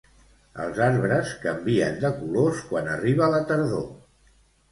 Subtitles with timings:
[0.61, 3.87] Els arbres canvien de colors quan arriba la tardor.